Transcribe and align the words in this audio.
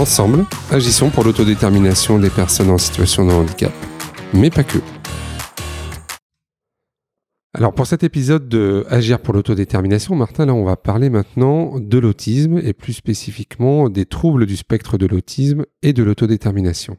Ensemble, 0.00 0.46
agissons 0.70 1.10
pour 1.10 1.24
l'autodétermination 1.24 2.18
des 2.18 2.30
personnes 2.30 2.70
en 2.70 2.78
situation 2.78 3.26
de 3.26 3.32
handicap, 3.32 3.70
mais 4.32 4.48
pas 4.48 4.64
que. 4.64 4.78
Alors 7.52 7.74
pour 7.74 7.86
cet 7.86 8.02
épisode 8.02 8.48
de 8.48 8.86
Agir 8.88 9.20
pour 9.20 9.34
l'autodétermination, 9.34 10.14
Martin, 10.14 10.46
là 10.46 10.54
on 10.54 10.64
va 10.64 10.76
parler 10.76 11.10
maintenant 11.10 11.78
de 11.78 11.98
l'autisme 11.98 12.62
et 12.64 12.72
plus 12.72 12.94
spécifiquement 12.94 13.90
des 13.90 14.06
troubles 14.06 14.46
du 14.46 14.56
spectre 14.56 14.96
de 14.96 15.04
l'autisme 15.04 15.66
et 15.82 15.92
de 15.92 16.02
l'autodétermination. 16.02 16.96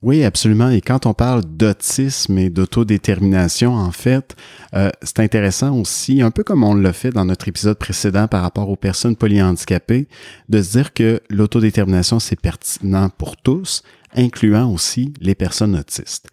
Oui, 0.00 0.22
absolument. 0.22 0.70
Et 0.70 0.80
quand 0.80 1.06
on 1.06 1.14
parle 1.14 1.42
d'autisme 1.44 2.38
et 2.38 2.50
d'autodétermination, 2.50 3.74
en 3.74 3.90
fait, 3.90 4.36
euh, 4.74 4.90
c'est 5.02 5.18
intéressant 5.18 5.76
aussi, 5.76 6.22
un 6.22 6.30
peu 6.30 6.44
comme 6.44 6.62
on 6.62 6.74
l'a 6.74 6.92
fait 6.92 7.10
dans 7.10 7.24
notre 7.24 7.48
épisode 7.48 7.78
précédent 7.78 8.28
par 8.28 8.42
rapport 8.42 8.68
aux 8.68 8.76
personnes 8.76 9.16
polyhandicapées, 9.16 10.06
de 10.48 10.62
se 10.62 10.70
dire 10.70 10.92
que 10.92 11.20
l'autodétermination, 11.30 12.20
c'est 12.20 12.40
pertinent 12.40 13.08
pour 13.08 13.36
tous, 13.36 13.82
incluant 14.14 14.72
aussi 14.72 15.12
les 15.20 15.34
personnes 15.34 15.76
autistes. 15.76 16.28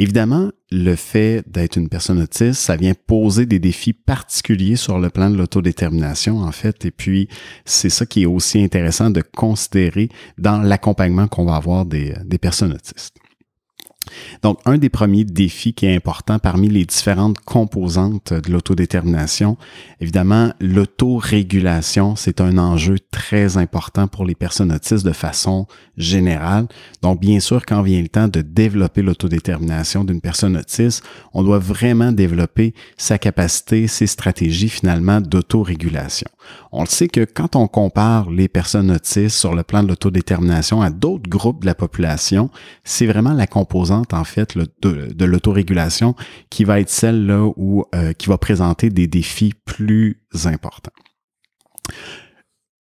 Évidemment, 0.00 0.52
le 0.70 0.94
fait 0.94 1.42
d'être 1.50 1.74
une 1.76 1.88
personne 1.88 2.22
autiste, 2.22 2.60
ça 2.60 2.76
vient 2.76 2.92
poser 2.94 3.46
des 3.46 3.58
défis 3.58 3.92
particuliers 3.92 4.76
sur 4.76 5.00
le 5.00 5.10
plan 5.10 5.28
de 5.28 5.36
l'autodétermination, 5.36 6.38
en 6.38 6.52
fait. 6.52 6.84
Et 6.84 6.92
puis, 6.92 7.28
c'est 7.64 7.90
ça 7.90 8.06
qui 8.06 8.22
est 8.22 8.26
aussi 8.26 8.62
intéressant 8.62 9.10
de 9.10 9.22
considérer 9.22 10.08
dans 10.38 10.62
l'accompagnement 10.62 11.26
qu'on 11.26 11.46
va 11.46 11.56
avoir 11.56 11.84
des, 11.84 12.14
personnes 12.40 12.74
autistes. 12.74 13.16
Donc, 14.42 14.58
un 14.64 14.78
des 14.78 14.88
premiers 14.88 15.24
défis 15.24 15.74
qui 15.74 15.86
est 15.86 15.94
important 15.94 16.38
parmi 16.38 16.68
les 16.68 16.84
différentes 16.84 17.38
composantes 17.40 18.32
de 18.32 18.50
l'autodétermination, 18.50 19.56
évidemment, 20.00 20.52
l'autorégulation, 20.60 22.16
c'est 22.16 22.40
un 22.40 22.58
enjeu 22.58 22.96
très 23.10 23.56
important 23.56 24.06
pour 24.06 24.24
les 24.24 24.34
personnes 24.34 24.72
autistes 24.72 25.04
de 25.04 25.12
façon 25.12 25.66
générale. 25.96 26.66
Donc, 27.02 27.20
bien 27.20 27.40
sûr, 27.40 27.64
quand 27.66 27.82
vient 27.82 28.00
le 28.00 28.08
temps 28.08 28.28
de 28.28 28.40
développer 28.40 29.02
l'autodétermination 29.02 30.04
d'une 30.04 30.20
personne 30.20 30.56
autiste, 30.56 31.04
on 31.34 31.42
doit 31.42 31.58
vraiment 31.58 32.12
développer 32.12 32.74
sa 32.96 33.18
capacité, 33.18 33.86
ses 33.86 34.06
stratégies 34.06 34.68
finalement 34.68 35.20
d'autorégulation. 35.20 36.28
On 36.72 36.82
le 36.82 36.88
sait 36.88 37.08
que 37.08 37.24
quand 37.24 37.56
on 37.56 37.66
compare 37.66 38.30
les 38.30 38.48
personnes 38.48 38.90
autistes 38.90 39.36
sur 39.36 39.54
le 39.54 39.62
plan 39.62 39.82
de 39.82 39.88
l'autodétermination 39.88 40.82
à 40.82 40.90
d'autres 40.90 41.28
groupes 41.28 41.62
de 41.62 41.66
la 41.66 41.74
population, 41.74 42.50
c'est 42.84 43.06
vraiment 43.06 43.32
la 43.32 43.46
composante 43.46 44.12
en 44.12 44.24
fait 44.24 44.56
de, 44.56 45.24
l'autorégulation 45.24 46.14
qui 46.50 46.64
va 46.64 46.80
être 46.80 46.90
celle 46.90 47.26
là 47.26 47.46
où 47.56 47.84
euh, 47.94 48.12
qui 48.12 48.28
va 48.28 48.38
présenter 48.38 48.90
des 48.90 49.06
défis 49.06 49.54
plus 49.64 50.20
importants. 50.44 50.92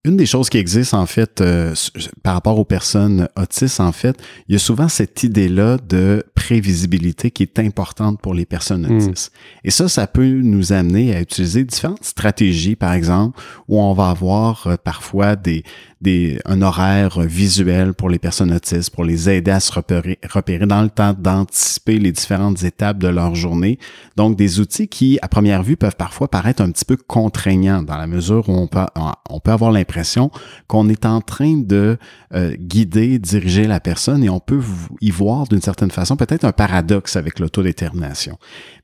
Une 0.04 0.16
des 0.16 0.24
choses 0.24 0.48
qui 0.48 0.56
existe 0.56 0.94
en 0.94 1.04
fait 1.04 1.42
euh, 1.42 1.74
par 2.22 2.32
rapport 2.32 2.58
aux 2.58 2.64
personnes 2.64 3.28
autistes, 3.36 3.80
en 3.80 3.92
fait, 3.92 4.16
il 4.48 4.52
y 4.52 4.56
a 4.56 4.58
souvent 4.58 4.88
cette 4.88 5.22
idée-là 5.22 5.76
de 5.76 6.24
prévisibilité 6.40 7.30
qui 7.30 7.42
est 7.42 7.58
importante 7.58 8.18
pour 8.22 8.32
les 8.32 8.46
personnes 8.46 8.86
hmm. 8.86 8.96
autistes. 8.96 9.32
Et 9.62 9.70
ça, 9.70 9.88
ça 9.88 10.06
peut 10.06 10.40
nous 10.42 10.72
amener 10.72 11.14
à 11.14 11.20
utiliser 11.20 11.64
différentes 11.64 12.02
stratégies, 12.02 12.76
par 12.76 12.94
exemple, 12.94 13.38
où 13.68 13.78
on 13.78 13.92
va 13.92 14.08
avoir 14.08 14.66
euh, 14.66 14.76
parfois 14.82 15.36
des, 15.36 15.64
des, 16.00 16.40
un 16.46 16.62
horaire 16.62 17.20
visuel 17.20 17.92
pour 17.92 18.08
les 18.08 18.18
personnes 18.18 18.54
autistes, 18.54 18.88
pour 18.88 19.04
les 19.04 19.28
aider 19.28 19.50
à 19.50 19.60
se 19.60 19.70
repérer, 19.70 20.18
repérer 20.30 20.64
dans 20.64 20.80
le 20.80 20.88
temps, 20.88 21.12
d'anticiper 21.12 21.98
les 21.98 22.10
différentes 22.10 22.62
étapes 22.62 22.98
de 22.98 23.08
leur 23.08 23.34
journée. 23.34 23.78
Donc, 24.16 24.36
des 24.36 24.60
outils 24.60 24.88
qui, 24.88 25.18
à 25.20 25.28
première 25.28 25.62
vue, 25.62 25.76
peuvent 25.76 25.96
parfois 25.96 26.28
paraître 26.28 26.62
un 26.62 26.70
petit 26.70 26.86
peu 26.86 26.96
contraignants 26.96 27.82
dans 27.82 27.98
la 27.98 28.06
mesure 28.06 28.48
où 28.48 28.52
on 28.52 28.66
peut, 28.66 28.86
on 29.28 29.40
peut 29.40 29.52
avoir 29.52 29.72
l'impression 29.72 30.30
qu'on 30.68 30.88
est 30.88 31.04
en 31.04 31.20
train 31.20 31.58
de 31.58 31.98
euh, 32.34 32.56
guider, 32.58 33.18
diriger 33.18 33.66
la 33.66 33.80
personne 33.80 34.24
et 34.24 34.30
on 34.30 34.40
peut 34.40 34.60
y 35.02 35.10
voir 35.10 35.46
d'une 35.48 35.60
certaine 35.60 35.90
façon 35.90 36.16
peut-être 36.16 36.29
un 36.42 36.52
paradoxe 36.52 37.16
avec 37.16 37.38
l'autodétermination. 37.38 38.38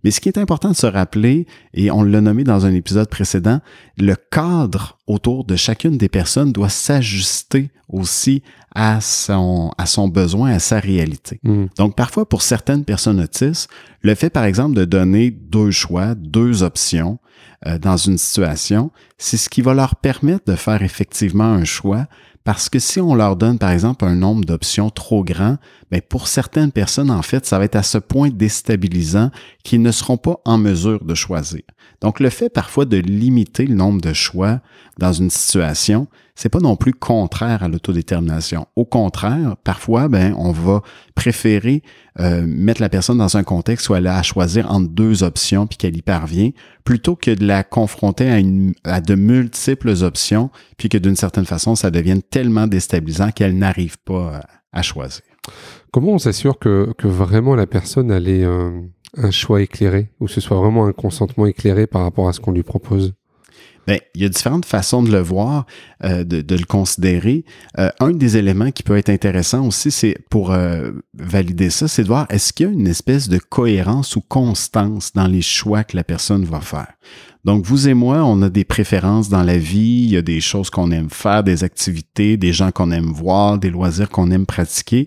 Mais 0.04 0.10
ce 0.10 0.20
qui 0.20 0.28
est 0.28 0.38
important 0.38 0.70
de 0.70 0.76
se 0.76 0.86
rappeler, 0.86 1.46
et 1.74 1.90
on 1.90 2.02
l'a 2.02 2.20
nommé 2.20 2.44
dans 2.44 2.66
un 2.66 2.72
épisode 2.72 3.08
précédent, 3.08 3.60
le 3.98 4.14
cadre 4.30 4.98
autour 5.06 5.44
de 5.44 5.56
chacune 5.56 5.98
des 5.98 6.08
personnes 6.08 6.52
doit 6.52 6.68
s'ajuster 6.68 7.70
aussi 7.88 8.42
à 8.74 9.00
son, 9.00 9.70
à 9.78 9.86
son 9.86 10.08
besoin, 10.08 10.52
à 10.52 10.58
sa 10.58 10.80
réalité. 10.80 11.40
Hmm. 11.42 11.66
Donc, 11.78 11.96
parfois, 11.96 12.28
pour 12.28 12.42
certaines 12.42 12.84
personnes 12.84 13.20
autistes, 13.20 13.70
le 14.02 14.14
fait, 14.14 14.30
par 14.30 14.44
exemple, 14.44 14.74
de 14.74 14.84
donner 14.84 15.30
deux 15.30 15.70
choix, 15.70 16.14
deux 16.14 16.62
options 16.62 17.18
euh, 17.66 17.78
dans 17.78 17.96
une 17.96 18.18
situation, 18.18 18.90
c'est 19.18 19.36
ce 19.36 19.48
qui 19.48 19.62
va 19.62 19.72
leur 19.72 19.96
permettre 19.96 20.44
de 20.46 20.56
faire 20.56 20.82
effectivement 20.82 21.44
un 21.44 21.64
choix 21.64 22.06
parce 22.46 22.68
que 22.68 22.78
si 22.78 23.00
on 23.00 23.16
leur 23.16 23.34
donne, 23.34 23.58
par 23.58 23.72
exemple, 23.72 24.04
un 24.04 24.14
nombre 24.14 24.44
d'options 24.44 24.88
trop 24.88 25.24
grand, 25.24 25.56
bien 25.90 26.00
pour 26.08 26.28
certaines 26.28 26.70
personnes, 26.70 27.10
en 27.10 27.22
fait, 27.22 27.44
ça 27.44 27.58
va 27.58 27.64
être 27.64 27.74
à 27.74 27.82
ce 27.82 27.98
point 27.98 28.30
déstabilisant 28.30 29.32
qu'ils 29.64 29.82
ne 29.82 29.90
seront 29.90 30.16
pas 30.16 30.38
en 30.44 30.56
mesure 30.56 31.04
de 31.04 31.14
choisir. 31.16 31.62
Donc, 32.00 32.20
le 32.20 32.30
fait 32.30 32.48
parfois 32.48 32.84
de 32.84 32.98
limiter 32.98 33.66
le 33.66 33.74
nombre 33.74 34.00
de 34.00 34.12
choix 34.12 34.60
dans 34.96 35.12
une 35.12 35.28
situation, 35.28 36.06
c'est 36.36 36.50
pas 36.50 36.60
non 36.60 36.76
plus 36.76 36.92
contraire 36.92 37.62
à 37.62 37.68
l'autodétermination. 37.68 38.66
Au 38.76 38.84
contraire, 38.84 39.56
parfois, 39.64 40.08
ben, 40.08 40.34
on 40.36 40.52
va 40.52 40.82
préférer 41.14 41.82
euh, 42.20 42.44
mettre 42.46 42.82
la 42.82 42.90
personne 42.90 43.16
dans 43.16 43.38
un 43.38 43.42
contexte 43.42 43.88
où 43.88 43.94
elle 43.94 44.06
a 44.06 44.18
à 44.18 44.22
choisir 44.22 44.70
entre 44.70 44.90
deux 44.90 45.22
options 45.22 45.66
puis 45.66 45.78
qu'elle 45.78 45.96
y 45.96 46.02
parvient, 46.02 46.50
plutôt 46.84 47.16
que 47.16 47.30
de 47.30 47.46
la 47.46 47.64
confronter 47.64 48.30
à, 48.84 49.00
de 49.00 49.14
multiples 49.14 49.94
options, 50.02 50.50
puis 50.76 50.90
que 50.90 50.98
d'une 50.98 51.16
certaine 51.16 51.46
façon, 51.46 51.74
ça 51.74 51.90
devienne 51.90 52.22
tellement 52.22 52.66
déstabilisant 52.66 53.30
qu'elle 53.30 53.56
n'arrive 53.56 53.96
pas 54.04 54.42
à, 54.72 54.82
choisir. 54.82 55.22
Comment 55.90 56.12
on 56.12 56.18
s'assure 56.18 56.58
que, 56.58 56.94
vraiment 57.02 57.54
la 57.54 57.66
personne 57.66 58.12
a 58.12 58.20
un 59.16 59.30
choix 59.30 59.62
éclairé, 59.62 60.10
ou 60.20 60.28
ce 60.28 60.42
soit 60.42 60.58
vraiment 60.58 60.86
un 60.86 60.92
consentement 60.92 61.46
éclairé 61.46 61.86
par 61.86 62.02
rapport 62.02 62.28
à 62.28 62.34
ce 62.34 62.40
qu'on 62.40 62.52
lui 62.52 62.62
propose? 62.62 63.14
Bien, 63.86 63.98
il 64.14 64.22
y 64.22 64.24
a 64.24 64.28
différentes 64.28 64.64
façons 64.64 65.02
de 65.02 65.12
le 65.12 65.20
voir, 65.20 65.66
euh, 66.04 66.24
de, 66.24 66.40
de, 66.40 66.56
le 66.56 66.64
considérer. 66.64 67.44
Euh, 67.78 67.90
un 68.00 68.10
des 68.10 68.36
éléments 68.36 68.72
qui 68.72 68.82
peut 68.82 68.96
être 68.96 69.10
intéressant 69.10 69.66
aussi, 69.66 69.90
c'est 69.90 70.16
pour 70.28 70.52
euh, 70.52 70.90
valider 71.14 71.70
ça, 71.70 71.86
c'est 71.86 72.02
de 72.02 72.08
voir 72.08 72.26
est-ce 72.28 72.52
qu'il 72.52 72.66
y 72.66 72.68
a 72.68 72.72
une 72.72 72.88
espèce 72.88 73.28
de 73.28 73.38
cohérence 73.38 74.16
ou 74.16 74.20
constance 74.20 75.12
dans 75.12 75.28
les 75.28 75.42
choix 75.42 75.84
que 75.84 75.96
la 75.96 76.04
personne 76.04 76.44
va 76.44 76.60
faire. 76.60 76.92
Donc, 77.46 77.64
vous 77.64 77.88
et 77.88 77.94
moi, 77.94 78.24
on 78.24 78.42
a 78.42 78.50
des 78.50 78.64
préférences 78.64 79.28
dans 79.28 79.44
la 79.44 79.56
vie, 79.56 80.02
il 80.02 80.10
y 80.10 80.16
a 80.16 80.22
des 80.22 80.40
choses 80.40 80.68
qu'on 80.68 80.90
aime 80.90 81.10
faire, 81.10 81.44
des 81.44 81.62
activités, 81.62 82.36
des 82.36 82.52
gens 82.52 82.72
qu'on 82.72 82.90
aime 82.90 83.12
voir, 83.12 83.58
des 83.58 83.70
loisirs 83.70 84.08
qu'on 84.08 84.32
aime 84.32 84.46
pratiquer. 84.46 85.06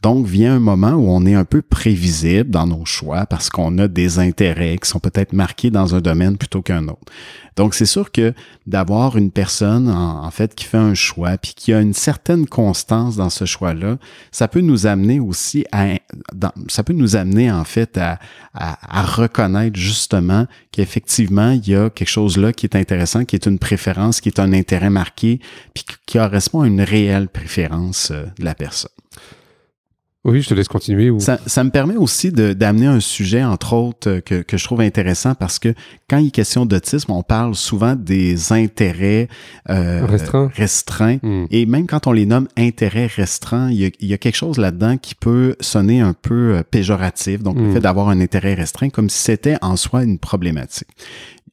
Donc, 0.00 0.24
vient 0.24 0.54
un 0.54 0.60
moment 0.60 0.92
où 0.92 1.10
on 1.10 1.26
est 1.26 1.34
un 1.34 1.44
peu 1.44 1.62
prévisible 1.62 2.48
dans 2.48 2.66
nos 2.66 2.84
choix 2.84 3.26
parce 3.26 3.50
qu'on 3.50 3.76
a 3.78 3.88
des 3.88 4.20
intérêts 4.20 4.78
qui 4.78 4.88
sont 4.88 5.00
peut-être 5.00 5.32
marqués 5.32 5.70
dans 5.70 5.96
un 5.96 6.00
domaine 6.00 6.38
plutôt 6.38 6.62
qu'un 6.62 6.86
autre. 6.86 7.10
Donc, 7.56 7.74
c'est 7.74 7.86
sûr 7.86 8.10
que 8.10 8.32
d'avoir 8.66 9.18
une 9.18 9.30
personne, 9.30 9.90
en, 9.90 10.30
fait, 10.30 10.54
qui 10.54 10.64
fait 10.64 10.78
un 10.78 10.94
choix, 10.94 11.36
puis 11.36 11.52
qui 11.54 11.72
a 11.72 11.80
une 11.80 11.92
certaine 11.92 12.46
constance 12.46 13.16
dans 13.16 13.28
ce 13.28 13.44
choix-là, 13.44 13.98
ça 14.30 14.48
peut 14.48 14.60
nous 14.60 14.86
amener 14.86 15.20
aussi 15.20 15.66
à, 15.72 15.88
ça 16.68 16.82
peut 16.82 16.92
nous 16.92 17.16
amener, 17.16 17.50
en 17.50 17.64
fait, 17.64 17.98
à, 17.98 18.18
à, 18.54 19.02
reconnaître 19.02 19.78
justement 19.78 20.46
qu'effectivement, 20.72 21.50
il 21.50 21.68
y 21.68 21.74
a 21.74 21.79
quelque 21.88 22.08
chose 22.08 22.36
là 22.36 22.52
qui 22.52 22.66
est 22.66 22.76
intéressant, 22.76 23.24
qui 23.24 23.36
est 23.36 23.46
une 23.46 23.58
préférence, 23.58 24.20
qui 24.20 24.28
est 24.28 24.40
un 24.40 24.52
intérêt 24.52 24.90
marqué, 24.90 25.40
puis 25.72 25.84
qui 25.84 26.18
correspond 26.18 26.62
à 26.62 26.66
une 26.66 26.82
réelle 26.82 27.28
préférence 27.28 28.10
euh, 28.10 28.24
de 28.38 28.44
la 28.44 28.54
personne. 28.54 28.90
Oui, 30.22 30.42
je 30.42 30.50
te 30.50 30.54
laisse 30.54 30.68
continuer. 30.68 31.10
Ça, 31.18 31.38
ça, 31.46 31.64
me 31.64 31.70
permet 31.70 31.96
aussi 31.96 32.30
d'amener 32.30 32.86
un 32.86 33.00
sujet, 33.00 33.42
entre 33.42 33.72
autres, 33.72 34.10
euh, 34.10 34.20
que, 34.20 34.42
que, 34.42 34.58
je 34.58 34.64
trouve 34.64 34.82
intéressant 34.82 35.34
parce 35.34 35.58
que 35.58 35.72
quand 36.10 36.18
il 36.18 36.26
est 36.26 36.30
question 36.30 36.66
d'autisme, 36.66 37.12
on 37.12 37.22
parle 37.22 37.54
souvent 37.54 37.94
des 37.96 38.52
intérêts 38.52 39.28
euh, 39.70 40.04
restreints. 40.04 40.50
restreints 40.54 41.18
hmm. 41.22 41.46
Et 41.50 41.64
même 41.64 41.86
quand 41.86 42.06
on 42.06 42.12
les 42.12 42.26
nomme 42.26 42.48
intérêts 42.58 43.06
restreints, 43.06 43.70
il 43.70 43.80
y 43.80 43.86
a, 43.86 43.90
il 43.98 44.08
y 44.08 44.12
a 44.12 44.18
quelque 44.18 44.36
chose 44.36 44.58
là-dedans 44.58 44.98
qui 44.98 45.14
peut 45.14 45.56
sonner 45.60 46.02
un 46.02 46.12
peu 46.12 46.62
péjoratif. 46.70 47.42
Donc, 47.42 47.56
le 47.56 47.68
hmm. 47.68 47.72
fait 47.72 47.80
d'avoir 47.80 48.10
un 48.10 48.20
intérêt 48.20 48.52
restreint 48.52 48.90
comme 48.90 49.08
si 49.08 49.22
c'était 49.22 49.56
en 49.62 49.76
soi 49.76 50.04
une 50.04 50.18
problématique 50.18 50.88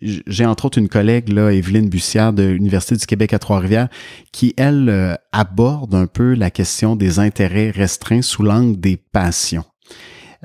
j'ai 0.01 0.45
entre 0.45 0.65
autres 0.65 0.77
une 0.77 0.89
collègue, 0.89 1.29
là, 1.29 1.51
Evelyne 1.51 1.89
Bussière 1.89 2.33
de 2.33 2.43
l'Université 2.43 2.95
du 2.95 3.05
Québec 3.05 3.33
à 3.33 3.39
Trois-Rivières, 3.39 3.89
qui, 4.31 4.53
elle, 4.57 4.89
euh, 4.89 5.15
aborde 5.31 5.95
un 5.95 6.07
peu 6.07 6.33
la 6.33 6.51
question 6.51 6.95
des 6.95 7.19
intérêts 7.19 7.71
restreints 7.71 8.21
sous 8.21 8.43
l'angle 8.43 8.79
des 8.79 8.97
passions. 8.97 9.65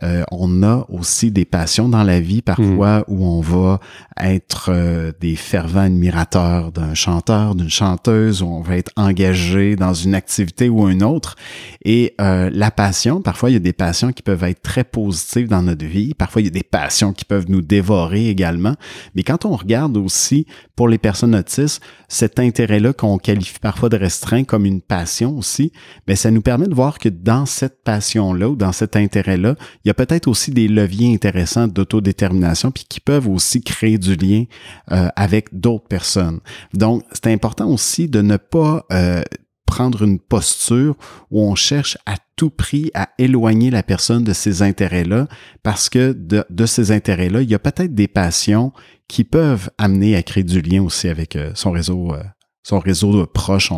Euh, 0.03 0.25
on 0.31 0.63
a 0.63 0.87
aussi 0.89 1.31
des 1.31 1.45
passions 1.45 1.89
dans 1.89 2.03
la 2.03 2.21
vie 2.21 2.43
parfois 2.43 3.01
mm. 3.01 3.05
où 3.09 3.25
on 3.25 3.41
va 3.41 3.81
être 4.21 4.71
euh, 4.71 5.13
des 5.21 5.37
fervents 5.37 5.81
admirateurs 5.81 6.73
d'un 6.73 6.95
chanteur, 6.95 7.55
d'une 7.55 7.71
chanteuse, 7.71 8.43
où 8.43 8.47
on 8.47 8.63
va 8.63 8.77
être 8.77 8.91
engagé 8.97 9.77
dans 9.77 9.95
une 9.95 10.15
activité 10.15 10.69
ou 10.69 10.89
une 10.89 11.03
autre. 11.03 11.37
Et 11.85 12.15
euh, 12.21 12.51
la 12.53 12.71
passion, 12.71 13.21
parfois 13.21 13.51
il 13.51 13.55
y 13.55 13.57
a 13.57 13.61
des 13.61 13.73
passions 13.73 14.13
qui 14.13 14.23
peuvent 14.23 14.45
être 14.45 14.63
très 14.63 14.85
positives 14.85 15.49
dans 15.49 15.63
notre 15.63 15.85
vie, 15.85 16.15
parfois 16.15 16.43
il 16.43 16.47
y 16.47 16.49
a 16.49 16.53
des 16.53 16.63
passions 16.63 17.13
qui 17.13 17.25
peuvent 17.25 17.47
nous 17.49 17.63
dévorer 17.63 18.29
également. 18.29 18.75
Mais 19.15 19.23
quand 19.23 19.45
on 19.45 19.57
regarde 19.57 19.97
aussi 19.97 20.47
pour 20.75 20.89
les 20.89 20.99
personnes 20.99 21.35
autistes, 21.35 21.83
cet 22.09 22.39
intérêt-là 22.39 22.93
qu'on 22.93 23.19
qualifie 23.19 23.59
parfois 23.59 23.89
de 23.89 23.97
restreint 23.97 24.45
comme 24.45 24.67
une 24.67 24.81
passion 24.81 25.37
aussi, 25.37 25.73
mais 26.07 26.15
ben, 26.15 26.17
ça 26.17 26.31
nous 26.31 26.43
permet 26.43 26.67
de 26.67 26.75
voir 26.75 26.99
que 26.99 27.09
dans 27.09 27.47
cette 27.47 27.83
passion-là 27.85 28.49
ou 28.49 28.57
dans 28.57 28.73
cet 28.73 28.97
intérêt-là, 28.97 29.55
il 29.85 29.89
y 29.89 29.91
a 29.91 29.95
peut-être 29.95 30.29
aussi 30.29 30.51
des 30.51 30.69
leviers 30.69 31.13
intéressants 31.13 31.67
d'autodétermination 31.67 32.71
puis 32.71 32.85
qui 32.89 33.01
peuvent 33.01 33.29
aussi 33.29 33.63
créer 33.63 33.99
du 33.99 34.15
lien 34.15 34.45
euh, 34.93 35.09
avec 35.17 35.49
d'autres 35.59 35.89
personnes. 35.89 36.41
Donc, 36.73 37.05
c'est 37.13 37.33
important 37.33 37.69
aussi 37.69 38.09
de 38.09 38.23
ne 38.23 38.37
pas 38.37 38.85
euh, 38.93 39.23
prendre 39.67 40.03
une 40.03 40.19
posture 40.19 40.97
où 41.31 41.43
on 41.43 41.55
cherche 41.55 41.99
à 42.07 42.15
tout 42.37 42.51
prix 42.51 42.91
à 42.95 43.09
éloigner 43.19 43.71
la 43.71 43.83
personne 43.83 44.25
de 44.25 44.33
ses 44.33 44.63
intérêts-là 44.63 45.27
parce 45.63 45.89
que 45.89 46.13
de, 46.13 46.45
de 46.49 46.67
ces 46.67 46.93
intérêts-là, 46.93 47.43
il 47.43 47.51
y 47.51 47.55
a 47.55 47.59
peut-être 47.59 47.95
des 47.95 48.09
passions 48.09 48.73
qui 49.09 49.25
peuvent 49.25 49.71
amener 49.79 50.17
à 50.17 50.23
créer 50.23 50.45
du 50.45 50.61
lien 50.61 50.83
aussi 50.83 51.09
avec 51.09 51.37
euh, 51.37 51.53
son 51.55 51.73
réseau, 51.73 52.15
son 52.63 52.79
réseau 52.79 53.27
proche, 53.27 53.71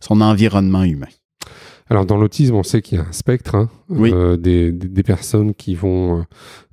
son 0.00 0.20
environnement 0.20 0.84
humain. 0.84 1.08
Alors 1.90 2.06
dans 2.06 2.16
l'autisme, 2.16 2.54
on 2.54 2.62
sait 2.62 2.80
qu'il 2.80 2.96
y 2.96 3.00
a 3.00 3.04
un 3.04 3.12
spectre 3.12 3.56
hein, 3.56 3.68
euh, 3.90 4.38
des, 4.38 4.72
des, 4.72 5.02
personnes 5.02 5.54
qui 5.54 5.74
vont 5.74 6.20
euh, 6.20 6.22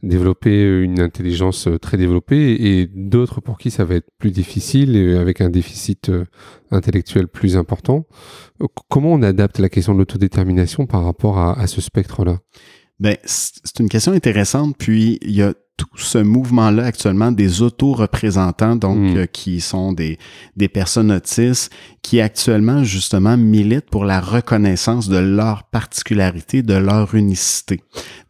développer 0.03 0.63
une 0.63 1.01
intelligence 1.01 1.67
euh, 1.67 1.77
très 1.77 1.97
développée 1.97 2.53
et 2.53 2.87
d'autres 2.87 3.41
pour 3.41 3.57
qui 3.57 3.71
ça 3.71 3.83
va 3.83 3.95
être 3.95 4.09
plus 4.19 4.31
difficile 4.31 4.95
et 4.95 5.17
avec 5.17 5.41
un 5.41 5.49
déficit 5.49 6.09
intellectuel 6.71 7.27
plus 7.27 7.57
important. 7.57 8.05
Comment 8.89 9.11
on 9.11 9.21
adapte 9.21 9.59
la 9.59 9.67
question 9.67 9.93
de 9.93 9.99
l'autodétermination 9.99 10.85
par 10.85 11.03
rapport 11.03 11.39
à, 11.39 11.59
à 11.59 11.67
ce 11.67 11.81
spectre-là? 11.81 12.39
Ben, 13.01 13.17
c'est 13.25 13.79
une 13.79 13.89
question 13.89 14.13
intéressante. 14.13 14.77
Puis 14.77 15.19
il 15.23 15.31
y 15.31 15.41
a 15.41 15.53
tout 15.81 15.97
ce 15.97 16.19
mouvement-là 16.19 16.85
actuellement 16.85 17.31
des 17.31 17.61
auto-représentants, 17.63 18.75
donc 18.75 18.97
hmm. 18.97 19.17
euh, 19.17 19.25
qui 19.25 19.61
sont 19.61 19.93
des, 19.93 20.19
des 20.55 20.69
personnes 20.69 21.11
autistes 21.11 21.71
qui 22.01 22.19
actuellement 22.19 22.83
justement 22.83 23.37
militent 23.37 23.89
pour 23.89 24.05
la 24.05 24.19
reconnaissance 24.19 25.07
de 25.07 25.17
leur 25.17 25.63
particularité, 25.63 26.63
de 26.63 26.73
leur 26.73 27.13
unicité. 27.13 27.81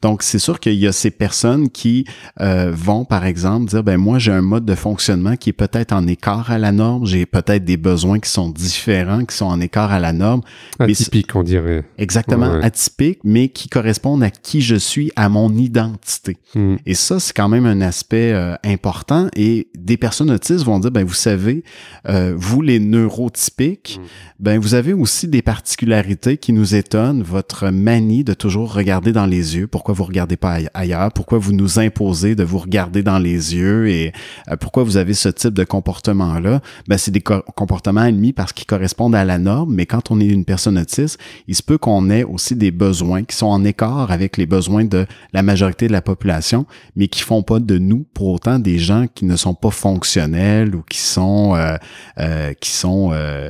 Donc 0.02 0.24
c'est 0.24 0.40
sûr 0.40 0.60
qu'il 0.60 0.74
y 0.74 0.88
a 0.88 0.92
ces 0.92 1.12
personnes 1.12 1.70
qui 1.70 2.06
euh, 2.42 2.72
vont 2.74 3.06
par 3.06 3.26
exemple 3.26 3.70
dire 3.70 3.84
ben 3.84 3.98
moi 3.98 4.20
j'ai 4.20 4.32
un 4.32 4.42
mode 4.42 4.66
de 4.66 4.76
fonctionnement 4.76 5.38
qui 5.38 5.52
est 5.52 5.54
peut-être 5.54 5.94
en 5.94 6.06
écart 6.08 6.52
à 6.52 6.58
la 6.58 6.72
norme, 6.72 7.06
j'ai 7.06 7.26
peut-être 7.26 7.64
des 7.64 7.78
besoins 7.78 8.20
qui 8.20 8.30
sont 8.30 8.50
différents, 8.50 9.24
qui 9.24 9.36
sont 9.36 9.46
en 9.46 9.62
écart 9.62 9.92
à 9.92 10.00
la 10.00 10.12
norme. 10.12 10.42
Atypique 10.80 11.36
on 11.36 11.44
dirait. 11.44 11.86
Exactement, 11.98 12.60
atypique, 12.62 13.20
mais 13.24 13.50
qui 13.50 13.70
correspondent 13.70 14.24
à 14.24 14.32
qui 14.32 14.62
je 14.62 14.76
suis, 14.76 15.12
à 15.16 15.30
mon 15.30 15.54
identité. 15.56 16.38
Hmm. 16.56 16.76
Et 16.86 16.94
ça 16.94 17.20
c'est 17.20 17.36
quand 17.42 17.50
même 17.50 17.66
un 17.66 17.82
aspect 17.82 18.34
euh, 18.34 18.54
important. 18.64 19.28
Et 19.36 19.68
des 19.76 19.98
personnes 19.98 20.30
autistes 20.30 20.64
vont 20.64 20.78
dire, 20.78 20.92
ben 20.92 21.04
vous 21.04 21.16
savez, 21.16 21.64
euh, 22.08 22.36
vous 22.38 22.62
les 22.62 22.80
neurotypiques, 22.80 24.00
mm. 24.00 24.06
ben 24.40 24.60
vous 24.60 24.76
avez 24.76 24.94
aussi 24.94 25.28
des 25.28 25.42
particularités 25.42 26.38
qui 26.38 26.54
nous 26.54 26.76
étonnent. 26.76 27.24
Votre 27.24 27.70
manie 27.70 28.24
de 28.24 28.36
toujours 28.36 28.72
regarder 28.72 29.12
dans 29.12 29.26
les 29.26 29.58
yeux. 29.58 29.66
Pourquoi 29.66 29.96
vous 29.96 30.04
regardez 30.04 30.38
pas 30.38 30.60
ailleurs? 30.76 31.12
Pourquoi 31.14 31.40
vous 31.40 31.52
nous 31.52 31.80
imposez 31.80 32.36
de 32.36 32.44
vous 32.44 32.60
regarder 32.60 33.02
dans 33.02 33.18
les 33.18 33.56
yeux? 33.56 33.90
Et 33.90 34.12
euh, 34.52 34.56
pourquoi 34.56 34.84
vous 34.84 34.98
avez 34.98 35.16
ce 35.16 35.30
type 35.30 35.56
de 35.56 35.64
comportement-là? 35.64 36.62
Ben 36.88 37.00
c'est 37.00 37.10
des 37.10 37.22
comportements 37.22 38.04
ennemis 38.04 38.34
parce 38.34 38.54
qu'ils 38.54 38.68
correspondent 38.68 39.16
à 39.16 39.26
la 39.26 39.40
norme. 39.40 39.74
Mais 39.74 39.88
quand 39.88 40.12
on 40.12 40.20
est 40.20 40.28
une 40.28 40.46
personne 40.46 40.78
autiste, 40.78 41.18
il 41.48 41.56
se 41.56 41.64
peut 41.64 41.80
qu'on 41.80 42.12
ait 42.12 42.24
aussi 42.24 42.56
des 42.56 42.70
besoins 42.70 43.24
qui 43.24 43.36
sont 43.36 43.48
en 43.48 43.64
écart 43.64 44.12
avec 44.12 44.38
les 44.38 44.46
besoins 44.46 44.86
de 44.86 45.08
la 45.34 45.42
majorité 45.42 45.88
de 45.88 45.92
la 45.92 46.04
population, 46.04 46.68
mais 46.96 47.08
qui 47.08 47.22
font 47.22 47.31
pas 47.42 47.60
de 47.60 47.78
nous 47.78 48.06
pour 48.14 48.28
autant 48.28 48.60
des 48.60 48.78
gens 48.78 49.06
qui 49.08 49.24
ne 49.24 49.38
sont 49.38 49.54
pas 49.54 49.72
fonctionnels 49.72 50.76
ou 50.76 50.84
qui 50.84 51.00
sont 51.00 51.56
euh, 51.56 51.78
euh, 52.20 52.54
qui 52.60 52.72
sont 52.72 53.12
euh, 53.14 53.50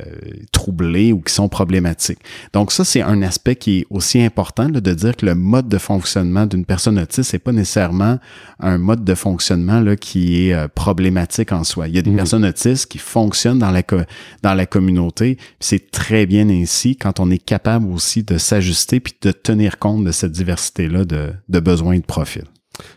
troublés 0.52 1.12
ou 1.12 1.20
qui 1.20 1.34
sont 1.34 1.48
problématiques. 1.48 2.20
Donc 2.52 2.70
ça 2.70 2.84
c'est 2.84 3.02
un 3.02 3.20
aspect 3.22 3.56
qui 3.56 3.80
est 3.80 3.86
aussi 3.90 4.22
important 4.22 4.68
de 4.68 4.92
dire 4.92 5.16
que 5.16 5.26
le 5.26 5.34
mode 5.34 5.68
de 5.68 5.78
fonctionnement 5.78 6.46
d'une 6.46 6.64
personne 6.64 6.98
autiste 6.98 7.30
c'est 7.30 7.40
pas 7.40 7.52
nécessairement 7.52 8.18
un 8.60 8.78
mode 8.78 9.02
de 9.04 9.14
fonctionnement 9.14 9.80
là 9.80 9.96
qui 9.96 10.48
est 10.48 10.68
problématique 10.68 11.50
en 11.50 11.64
soi. 11.64 11.88
Il 11.88 11.96
y 11.96 11.98
a 11.98 12.02
des 12.02 12.10
mmh. 12.10 12.16
personnes 12.16 12.44
autistes 12.44 12.86
qui 12.86 12.98
fonctionnent 12.98 13.58
dans 13.58 13.72
la 13.72 13.82
dans 14.42 14.54
la 14.54 14.66
communauté, 14.66 15.38
c'est 15.58 15.90
très 15.90 16.24
bien 16.26 16.48
ainsi 16.48 16.94
quand 16.94 17.18
on 17.18 17.30
est 17.30 17.44
capable 17.44 17.90
aussi 17.92 18.22
de 18.22 18.38
s'ajuster 18.38 19.00
puis 19.00 19.14
de 19.20 19.32
tenir 19.32 19.80
compte 19.80 20.04
de 20.04 20.12
cette 20.12 20.32
diversité 20.32 20.88
là 20.88 21.04
de, 21.04 21.32
de 21.48 21.60
besoins 21.60 21.94
et 21.94 22.00
de 22.00 22.06
profils. 22.06 22.51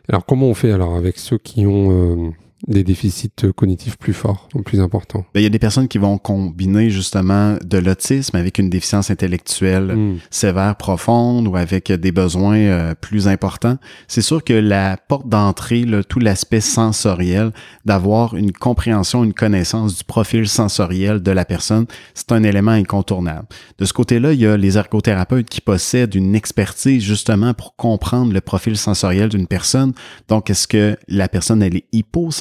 Alors 0.10 0.26
comment 0.26 0.48
on 0.48 0.54
fait 0.54 0.72
alors 0.72 0.96
avec 0.96 1.18
ceux 1.18 1.38
qui 1.38 1.66
ont 1.66 1.92
euh, 1.92 2.32
des 2.68 2.84
déficits 2.84 3.52
cognitifs 3.56 3.98
plus 3.98 4.14
forts 4.14 4.50
ou 4.56 4.62
plus 4.62 4.80
importants. 4.80 5.26
Ben, 5.34 5.42
il 5.42 5.44
y 5.44 5.48
a 5.48 5.50
des 5.50 5.60
personnes 5.60 5.88
qui 5.88 5.98
vont 5.98 6.18
combiner 6.18 6.90
justement 6.90 7.58
de 7.64 7.78
l'autisme 7.78 8.36
avec 8.38 8.58
une 8.58 8.70
déficience 8.70 9.12
intellectuelle 9.12 9.96
hmm. 9.96 10.18
sévère, 10.30 10.76
profonde 10.76 11.48
ou 11.48 11.58
avec 11.58 11.92
des 11.92 12.12
besoins 12.12 12.58
euh, 12.58 12.96
plus 12.96 13.28
importants. 13.28 13.78
C'est 14.08 14.22
sûr 14.22 14.44
que 14.44 14.54
la 14.54 14.98
porte 14.98 15.28
d'entrée, 15.28 15.86
tout 16.08 16.20
l'aspect 16.20 16.62
sensoriel, 16.62 17.52
d'avoir 17.86 18.36
une 18.36 18.52
compréhension, 18.52 19.24
une 19.24 19.34
connaissance 19.34 19.98
du 19.98 20.04
profil 20.04 20.48
sensoriel 20.48 21.22
de 21.22 21.32
la 21.32 21.46
personne, 21.46 21.86
c'est 22.14 22.32
un 22.32 22.44
élément 22.44 22.72
incontournable. 22.72 23.48
De 23.78 23.86
ce 23.86 23.94
côté-là, 23.94 24.34
il 24.34 24.40
y 24.40 24.48
a 24.48 24.58
les 24.58 24.78
ergothérapeutes 24.78 25.50
qui 25.50 25.62
possèdent 25.62 26.16
une 26.16 26.36
expertise 26.36 27.04
justement 27.04 27.54
pour 27.54 27.76
comprendre 27.76 28.34
le 28.34 28.42
profil 28.42 28.78
sensoriel 28.78 29.30
d'une 29.30 29.48
personne. 29.48 29.94
Donc, 30.28 30.50
est-ce 30.50 30.68
que 30.68 30.98
la 31.08 31.28
personne, 31.28 31.62
elle 31.62 31.78
est 31.78 31.88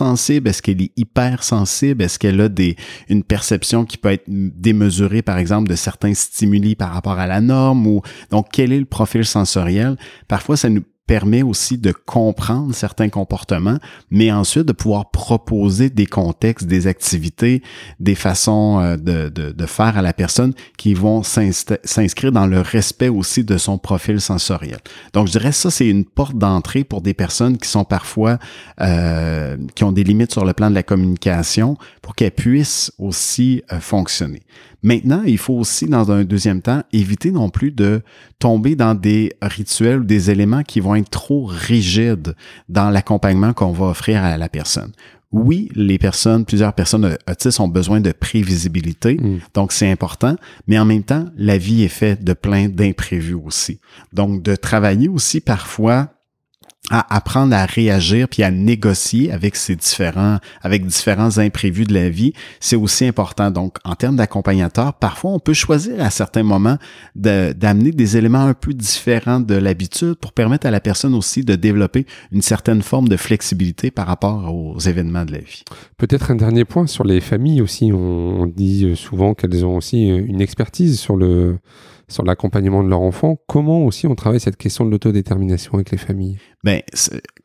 est-ce 0.04 0.62
qu'elle 0.62 0.82
est 0.82 0.92
hypersensible? 0.96 2.02
Est-ce 2.02 2.18
qu'elle 2.18 2.40
a 2.40 2.48
des, 2.48 2.76
une 3.08 3.22
perception 3.22 3.84
qui 3.84 3.96
peut 3.96 4.10
être 4.10 4.24
démesurée, 4.28 5.22
par 5.22 5.38
exemple, 5.38 5.68
de 5.68 5.76
certains 5.76 6.14
stimuli 6.14 6.74
par 6.74 6.92
rapport 6.92 7.18
à 7.18 7.26
la 7.26 7.40
norme? 7.40 7.86
Ou, 7.86 8.02
donc, 8.30 8.46
quel 8.52 8.72
est 8.72 8.78
le 8.78 8.84
profil 8.84 9.24
sensoriel? 9.24 9.96
Parfois, 10.28 10.56
ça 10.56 10.68
nous 10.68 10.82
permet 11.06 11.42
aussi 11.42 11.76
de 11.78 11.92
comprendre 11.92 12.74
certains 12.74 13.08
comportements, 13.08 13.78
mais 14.10 14.32
ensuite 14.32 14.64
de 14.64 14.72
pouvoir 14.72 15.10
proposer 15.10 15.90
des 15.90 16.06
contextes, 16.06 16.66
des 16.66 16.86
activités, 16.86 17.62
des 18.00 18.14
façons 18.14 18.80
euh, 18.80 18.96
de, 18.96 19.28
de, 19.28 19.52
de 19.52 19.66
faire 19.66 19.98
à 19.98 20.02
la 20.02 20.12
personne 20.12 20.54
qui 20.78 20.94
vont 20.94 21.22
s'inscrire 21.22 22.32
dans 22.32 22.46
le 22.46 22.60
respect 22.60 23.08
aussi 23.08 23.44
de 23.44 23.58
son 23.58 23.78
profil 23.78 24.20
sensoriel. 24.20 24.78
Donc, 25.12 25.26
je 25.26 25.32
dirais 25.32 25.52
ça, 25.52 25.70
c'est 25.70 25.88
une 25.88 26.04
porte 26.04 26.36
d'entrée 26.36 26.84
pour 26.84 27.02
des 27.02 27.14
personnes 27.14 27.58
qui 27.58 27.68
sont 27.68 27.84
parfois, 27.84 28.38
euh, 28.80 29.56
qui 29.74 29.84
ont 29.84 29.92
des 29.92 30.04
limites 30.04 30.32
sur 30.32 30.44
le 30.44 30.52
plan 30.52 30.70
de 30.70 30.74
la 30.74 30.82
communication, 30.82 31.76
pour 32.02 32.14
qu'elles 32.14 32.30
puissent 32.30 32.92
aussi 32.98 33.62
euh, 33.72 33.80
fonctionner. 33.80 34.42
Maintenant, 34.82 35.22
il 35.24 35.38
faut 35.38 35.54
aussi, 35.54 35.86
dans 35.86 36.12
un 36.12 36.24
deuxième 36.24 36.60
temps, 36.60 36.82
éviter 36.92 37.30
non 37.30 37.48
plus 37.48 37.70
de 37.70 38.02
tomber 38.38 38.76
dans 38.76 38.94
des 38.94 39.32
rituels 39.40 40.00
ou 40.00 40.04
des 40.04 40.30
éléments 40.30 40.62
qui 40.62 40.80
vont 40.80 40.93
être 40.94 41.10
trop 41.10 41.44
rigides 41.44 42.34
dans 42.68 42.90
l'accompagnement 42.90 43.52
qu'on 43.52 43.72
va 43.72 43.86
offrir 43.86 44.22
à 44.22 44.36
la 44.36 44.48
personne. 44.48 44.92
Oui, 45.32 45.68
les 45.74 45.98
personnes, 45.98 46.44
plusieurs 46.44 46.72
personnes 46.74 47.16
autistes 47.28 47.58
ont 47.58 47.66
besoin 47.66 48.00
de 48.00 48.12
prévisibilité, 48.12 49.14
mm. 49.14 49.40
donc 49.52 49.72
c'est 49.72 49.90
important, 49.90 50.36
mais 50.68 50.78
en 50.78 50.84
même 50.84 51.02
temps, 51.02 51.24
la 51.36 51.58
vie 51.58 51.82
est 51.82 51.88
faite 51.88 52.22
de 52.22 52.34
plein 52.34 52.68
d'imprévus 52.68 53.34
aussi. 53.34 53.80
Donc, 54.12 54.42
de 54.42 54.54
travailler 54.54 55.08
aussi 55.08 55.40
parfois 55.40 56.13
à 56.90 57.16
apprendre 57.16 57.54
à 57.54 57.64
réagir 57.64 58.28
puis 58.28 58.42
à 58.42 58.50
négocier 58.50 59.32
avec 59.32 59.56
ces 59.56 59.74
différents 59.74 60.38
avec 60.62 60.86
différents 60.86 61.38
imprévus 61.38 61.84
de 61.84 61.94
la 61.94 62.10
vie, 62.10 62.34
c'est 62.60 62.76
aussi 62.76 63.06
important. 63.06 63.50
Donc, 63.50 63.78
en 63.84 63.94
termes 63.94 64.16
d'accompagnateur, 64.16 64.92
parfois 64.94 65.30
on 65.32 65.38
peut 65.38 65.54
choisir 65.54 66.00
à 66.00 66.10
certains 66.10 66.42
moments 66.42 66.76
d'amener 67.14 67.90
des 67.90 68.16
éléments 68.16 68.44
un 68.44 68.54
peu 68.54 68.74
différents 68.74 69.40
de 69.40 69.54
l'habitude 69.54 70.14
pour 70.14 70.32
permettre 70.32 70.66
à 70.66 70.70
la 70.70 70.80
personne 70.80 71.14
aussi 71.14 71.42
de 71.42 71.54
développer 71.54 72.06
une 72.32 72.42
certaine 72.42 72.82
forme 72.82 73.08
de 73.08 73.16
flexibilité 73.16 73.90
par 73.90 74.06
rapport 74.06 74.54
aux 74.54 74.78
événements 74.78 75.24
de 75.24 75.32
la 75.32 75.38
vie. 75.38 75.64
Peut-être 75.96 76.30
un 76.30 76.36
dernier 76.36 76.64
point 76.64 76.86
sur 76.86 77.04
les 77.04 77.20
familles 77.20 77.62
aussi. 77.62 77.92
On, 77.92 78.46
dit 78.46 78.94
souvent 78.94 79.34
qu'elles 79.34 79.64
ont 79.64 79.76
aussi 79.76 80.06
une 80.06 80.40
expertise 80.40 81.00
sur 81.00 81.16
le 81.16 81.58
sur 82.08 82.24
l'accompagnement 82.24 82.82
de 82.82 82.88
leur 82.88 83.00
enfant. 83.00 83.38
Comment 83.46 83.84
aussi 83.84 84.06
on 84.06 84.14
travaille 84.14 84.40
cette 84.40 84.56
question 84.56 84.84
de 84.84 84.90
l'autodétermination 84.90 85.74
avec 85.74 85.90
les 85.90 85.98
familles? 85.98 86.38
Ben, 86.62 86.80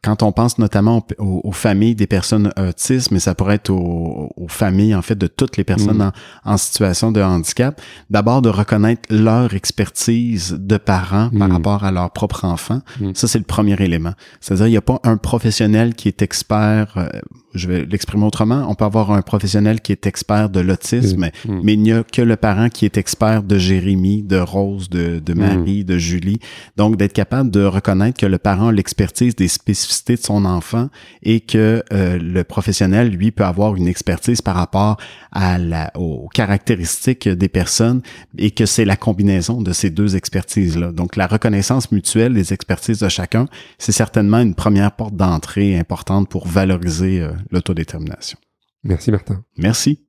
quand 0.01 0.23
on 0.23 0.31
pense 0.31 0.57
notamment 0.59 1.05
aux, 1.17 1.51
familles 1.51 1.93
des 1.93 2.07
personnes 2.07 2.53
autistes, 2.57 3.11
mais 3.11 3.19
ça 3.19 3.35
pourrait 3.35 3.55
être 3.55 3.69
aux, 3.69 4.47
familles, 4.47 4.95
en 4.95 5.01
fait, 5.01 5.15
de 5.15 5.27
toutes 5.27 5.57
les 5.57 5.65
personnes 5.65 5.97
mm. 5.97 6.11
en, 6.45 6.57
situation 6.57 7.11
de 7.11 7.21
handicap, 7.21 7.81
d'abord 8.09 8.41
de 8.41 8.47
reconnaître 8.47 9.01
leur 9.09 9.53
expertise 9.53 10.55
de 10.57 10.77
parents 10.77 11.29
par 11.37 11.49
mm. 11.49 11.51
rapport 11.51 11.83
à 11.83 11.91
leur 11.91 12.11
propre 12.11 12.45
enfant. 12.45 12.79
Mm. 13.01 13.11
Ça, 13.13 13.27
c'est 13.27 13.39
le 13.39 13.43
premier 13.43 13.75
élément. 13.81 14.13
C'est-à-dire, 14.39 14.67
il 14.67 14.71
n'y 14.71 14.77
a 14.77 14.81
pas 14.81 15.01
un 15.03 15.17
professionnel 15.17 15.93
qui 15.95 16.07
est 16.07 16.21
expert, 16.21 16.93
euh, 16.95 17.09
je 17.53 17.67
vais 17.67 17.83
l'exprimer 17.83 18.25
autrement, 18.25 18.65
on 18.69 18.75
peut 18.75 18.85
avoir 18.85 19.11
un 19.11 19.21
professionnel 19.21 19.81
qui 19.81 19.91
est 19.91 20.07
expert 20.07 20.49
de 20.49 20.61
l'autisme, 20.61 21.29
mais 21.47 21.73
il 21.73 21.81
n'y 21.81 21.91
a 21.91 22.03
que 22.03 22.21
le 22.21 22.37
parent 22.37 22.69
qui 22.69 22.85
est 22.85 22.97
expert 22.97 23.43
de 23.43 23.57
Jérémie, 23.57 24.23
de 24.23 24.37
Rose, 24.37 24.89
de, 24.89 25.19
de 25.19 25.33
Marie, 25.33 25.83
de 25.83 25.97
Julie. 25.97 26.39
Donc, 26.77 26.95
d'être 26.95 27.13
capable 27.13 27.51
de 27.51 27.65
reconnaître 27.65 28.17
que 28.17 28.25
le 28.25 28.37
parent 28.37 28.67
a 28.67 28.71
l'expertise 28.71 29.35
des 29.35 29.47
spécificités 29.47 29.88
de 29.89 30.15
son 30.15 30.45
enfant 30.45 30.89
et 31.23 31.41
que 31.41 31.83
euh, 31.91 32.17
le 32.17 32.43
professionnel, 32.43 33.09
lui, 33.09 33.31
peut 33.31 33.43
avoir 33.43 33.75
une 33.75 33.87
expertise 33.87 34.41
par 34.41 34.55
rapport 34.55 34.97
à 35.31 35.57
la, 35.57 35.91
aux 35.95 36.27
caractéristiques 36.29 37.27
des 37.27 37.49
personnes 37.49 38.01
et 38.37 38.51
que 38.51 38.65
c'est 38.65 38.85
la 38.85 38.95
combinaison 38.95 39.61
de 39.61 39.71
ces 39.71 39.89
deux 39.89 40.15
expertises-là. 40.15 40.91
Donc, 40.91 41.15
la 41.15 41.27
reconnaissance 41.27 41.91
mutuelle 41.91 42.33
des 42.33 42.53
expertises 42.53 42.99
de 42.99 43.09
chacun, 43.09 43.47
c'est 43.77 43.91
certainement 43.91 44.39
une 44.39 44.55
première 44.55 44.91
porte 44.91 45.15
d'entrée 45.15 45.77
importante 45.77 46.29
pour 46.29 46.47
valoriser 46.47 47.21
euh, 47.21 47.31
l'autodétermination. 47.51 48.37
Merci 48.83 49.11
Martin. 49.11 49.43
Merci. 49.57 50.08